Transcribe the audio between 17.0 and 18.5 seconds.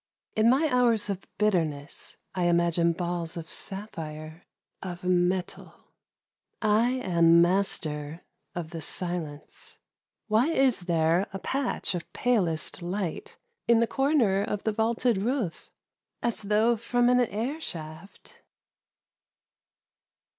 an air shaft